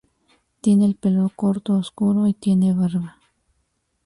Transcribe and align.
Tiene 0.61 0.87
el 0.87 0.95
pelo 0.95 1.29
corto, 1.35 1.73
oscuro, 1.73 2.25
y 2.25 2.33
tiene 2.33 2.73
barba. 2.73 3.19